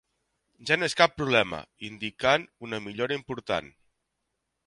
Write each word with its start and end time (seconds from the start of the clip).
Ja 0.69 0.77
no 0.79 0.87
és 0.91 0.95
cap 1.01 1.13
problema, 1.19 1.59
indicant 1.89 2.47
una 2.69 2.81
millora 2.87 3.17
important. 3.21 3.73